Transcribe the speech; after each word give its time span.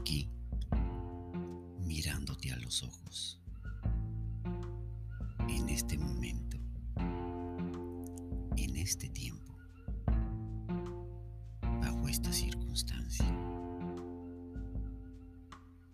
aquí, 0.00 0.30
mirándote 1.78 2.52
a 2.52 2.56
los 2.56 2.82
ojos, 2.82 3.38
en 5.48 5.68
este 5.68 5.98
momento, 5.98 6.56
en 8.56 8.76
este 8.76 9.10
tiempo, 9.10 9.54
bajo 11.82 12.08
esta 12.08 12.32
circunstancia 12.32 13.26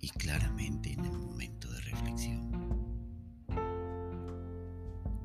y 0.00 0.09
claramente 0.11 0.93
en 0.93 1.04
el 1.04 1.18
momento 1.18 1.70
de 1.73 1.80
reflexión. 1.80 2.50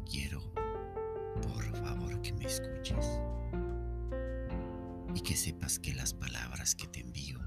Quiero, 0.10 0.42
por 1.42 1.76
favor, 1.78 2.20
que 2.22 2.34
me 2.34 2.46
escuches 2.46 3.06
y 5.14 5.22
que 5.22 5.36
sepas 5.36 5.78
que 5.78 5.94
las 5.94 6.14
palabras 6.14 6.74
que 6.74 6.88
te 6.88 7.02
envío, 7.02 7.40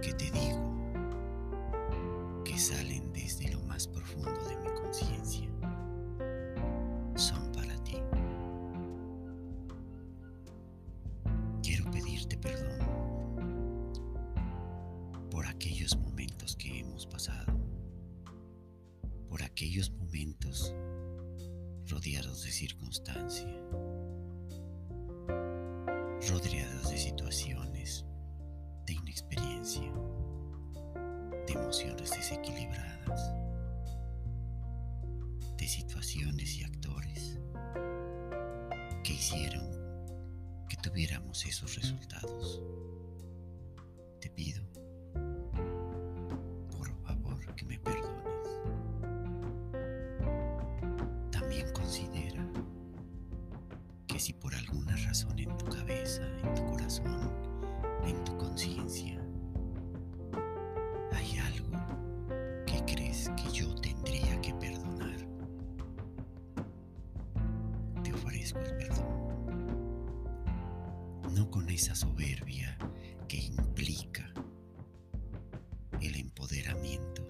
que 0.00 0.12
te 0.14 0.30
digo, 0.30 0.60
que 2.44 2.58
salen 2.58 3.12
desde 3.12 3.50
lo 3.50 3.60
más 3.62 3.86
profundo 3.86 4.32
de 4.48 4.56
mi 4.56 4.68
conciencia, 4.80 5.48
son 7.16 7.52
para 7.52 7.76
ti. 7.84 7.96
Quiero 11.62 11.90
pedirte 11.90 12.36
perdón 12.36 12.78
por 15.30 15.46
aquellos 15.46 15.96
momentos 15.96 16.56
que 16.56 16.80
hemos 16.80 17.06
pasado, 17.06 17.52
por 19.28 19.42
aquellos 19.42 19.90
momentos 19.90 20.74
rodeados 21.86 22.42
de 22.44 22.50
circunstancia 22.52 23.60
rodeados 26.28 26.90
de 26.90 26.98
situaciones, 26.98 28.04
de 28.86 28.92
inexperiencia, 28.92 29.29
de 31.46 31.52
emociones 31.52 32.10
desequilibradas, 32.10 33.32
de 35.56 35.66
situaciones 35.66 36.56
y 36.56 36.64
actores 36.64 37.38
que 39.02 39.12
hicieron 39.14 39.66
que 40.68 40.76
tuviéramos 40.76 41.44
esos 41.46 41.74
resultados. 41.76 42.62
Te 44.20 44.28
pido, 44.30 44.62
por 46.70 46.92
favor, 47.02 47.54
que 47.54 47.64
me 47.64 47.78
perdones. 47.78 48.50
También 51.30 51.72
considera 51.72 52.46
que 54.06 54.20
si 54.20 54.34
por 54.34 54.54
alguna 54.54 54.96
razón 54.96 55.38
en 55.38 55.56
tu 55.56 55.64
cabeza, 55.66 56.22
en 56.42 56.54
tu 56.54 56.66
corazón, 56.66 57.32
en 58.04 58.22
tu 58.24 58.36
conciencia, 58.36 59.20
que 63.28 63.50
yo 63.52 63.74
tendría 63.74 64.40
que 64.40 64.54
perdonar, 64.54 65.26
te 68.02 68.12
ofrezco 68.14 68.60
el 68.60 68.76
perdón. 68.76 69.10
No 71.34 71.50
con 71.50 71.68
esa 71.68 71.94
soberbia 71.94 72.78
que 73.28 73.36
implica 73.36 74.32
el 76.00 76.16
empoderamiento, 76.16 77.26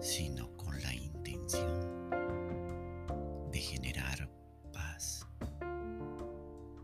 sino 0.00 0.56
con 0.56 0.80
la 0.80 0.94
intención 0.94 2.10
de 3.50 3.58
generar 3.58 4.30
paz, 4.72 5.26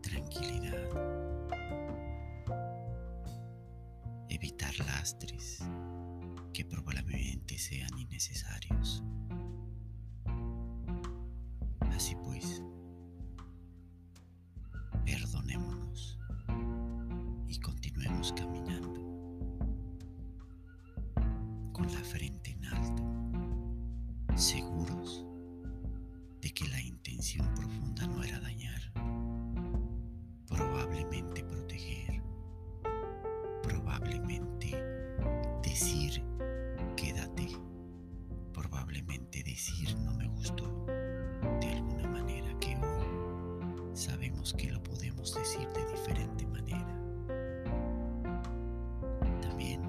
tranquilidad, 0.02 0.90
evitar 4.28 4.76
lastres 4.80 5.62
probablemente 6.64 7.58
sean 7.58 7.96
innecesarios. 7.98 9.02
Así 11.92 12.14
pues, 12.24 12.62
perdonémonos 15.04 16.18
y 17.48 17.58
continuemos 17.60 18.32
caminando 18.32 19.00
con 21.72 21.92
la 21.92 22.00
frente 22.04 22.50
en 22.52 22.64
alto, 22.64 23.02
seguros 24.36 24.69
decir 39.60 39.94
no 39.98 40.14
me 40.14 40.26
gustó, 40.28 40.86
de 41.60 41.68
alguna 41.68 42.08
manera 42.08 42.58
que 42.60 42.74
hoy 42.76 43.94
sabemos 43.94 44.54
que 44.54 44.72
lo 44.72 44.82
podemos 44.82 45.34
decir 45.34 45.68
de 45.68 45.84
diferente 45.92 46.46
manera. 46.46 46.96
También 49.42 49.82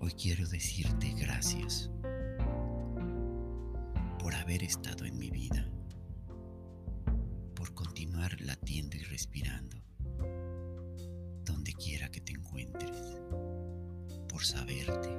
hoy 0.00 0.10
quiero 0.20 0.44
decirte 0.48 1.14
gracias 1.20 1.88
por 4.18 4.34
haber 4.34 4.64
estado 4.64 5.04
en 5.04 5.16
mi 5.16 5.30
vida, 5.30 5.70
por 7.54 7.72
continuar 7.74 8.40
latiendo 8.40 8.96
y 8.96 9.04
respirando, 9.04 9.76
donde 11.44 11.72
quiera 11.74 12.10
que 12.10 12.20
te 12.20 12.32
encuentres, 12.32 13.20
por 14.28 14.44
saberte, 14.44 15.16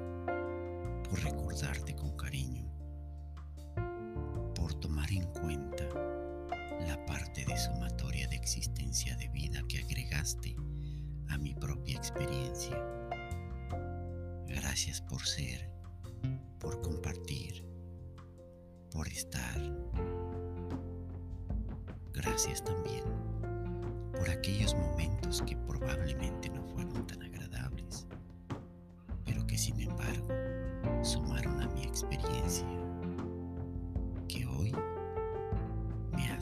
por 1.09 1.23
recordarte 1.23 1.96
con 1.96 2.18
cariño, 2.18 2.80
de 7.51 7.57
sumatoria 7.57 8.28
de 8.29 8.38
existencia 8.38 9.16
de 9.17 9.28
vida 9.28 9.62
que 9.67 9.79
agregaste 9.79 10.56
a 11.28 11.38
mi 11.38 11.53
propia 11.53 11.97
experiencia. 11.97 12.78
Gracias 14.47 15.01
por 15.01 15.25
ser, 15.25 15.69
por 16.59 16.81
compartir 16.81 17.72
por 18.91 19.07
estar. 19.07 19.57
Gracias 22.13 22.63
también 22.63 23.03
por 24.11 24.29
aquellos 24.29 24.75
momentos 24.75 25.41
que 25.41 25.56
probablemente 25.56 26.50
no 26.50 26.63
fueron 26.63 27.07
tan 27.07 27.23
agradables, 27.23 28.06
pero 29.25 29.45
que 29.47 29.57
sin 29.57 29.79
embargo 29.79 30.28
sumaron 31.03 31.61
a 31.61 31.67
mi 31.69 31.84
experiencia, 31.84 32.67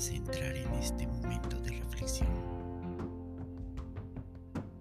entrar 0.08 0.56
en 0.56 0.74
este 0.76 1.06
momento 1.06 1.60
de 1.60 1.72
reflexión. 1.72 2.30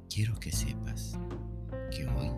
Quiero 0.09 0.39
que 0.39 0.53
sepas 0.53 1.19
que 1.91 2.07
hoy 2.07 2.31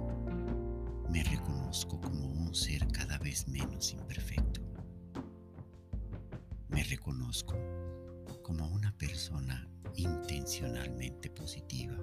me 1.11 1.23
reconozco 1.25 2.01
como 2.01 2.27
un 2.27 2.55
ser 2.55 2.87
cada 2.89 3.19
vez 3.19 3.47
menos 3.47 3.93
imperfecto 3.93 4.61
me 6.71 6.85
reconozco 6.85 7.55
como 8.43 8.67
una 8.69 8.97
persona 8.97 9.69
intencionalmente 9.97 11.29
positiva, 11.29 11.97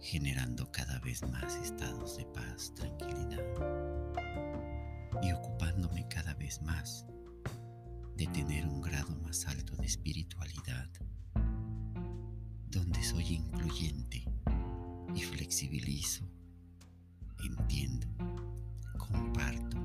generando 0.00 0.70
cada 0.72 0.98
vez 0.98 1.22
más 1.22 1.56
estados 1.56 2.16
de 2.16 2.26
paz, 2.26 2.74
tranquilidad 2.74 3.44
y 5.22 5.32
ocupándome 5.32 6.06
cada 6.08 6.34
vez 6.34 6.60
más 6.60 7.06
de 8.16 8.26
tener 8.28 8.66
un 8.66 8.80
grado 8.80 9.14
más 9.22 9.46
alto 9.46 9.76
de 9.76 9.86
espiritualidad, 9.86 10.88
donde 12.70 13.02
soy 13.02 13.34
incluyente 13.34 14.24
y 15.14 15.20
flexibilizo, 15.20 16.24
entiendo, 17.44 18.06
comparto 18.96 19.76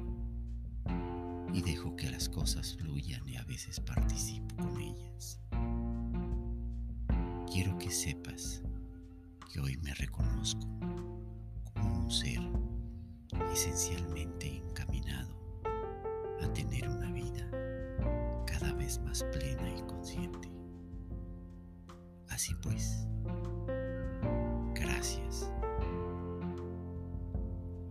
y 1.54 1.62
dejo 1.62 1.96
que 1.98 2.10
las 2.10 2.30
cosas 2.30 2.78
fluyan 2.78 3.28
y 3.28 3.36
a 3.36 3.44
veces 3.44 3.82
participo 3.82 4.56
con 4.56 4.80
ellas. 4.80 5.40
Quiero 7.52 7.78
que 7.78 7.92
sepas 7.92 8.62
que 9.52 9.60
hoy 9.60 9.76
me 9.78 9.94
reconozco 9.94 10.68
como 11.74 12.06
un 12.06 12.12
ser 12.12 12.40
esencialmente 13.52 14.61
más 19.00 19.24
plena 19.26 19.70
y 19.70 19.82
consciente. 19.84 20.50
Así 22.30 22.56
pues, 22.62 23.08
gracias. 24.74 25.52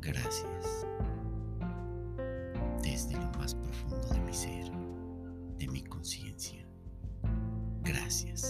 Gracias 0.01 0.87
desde 2.83 3.15
lo 3.15 3.31
más 3.39 3.55
profundo 3.55 4.09
de 4.09 4.21
mi 4.21 4.33
ser, 4.33 4.71
de 5.59 5.69
mi 5.69 5.83
conciencia. 5.83 6.67
Gracias. 7.83 8.50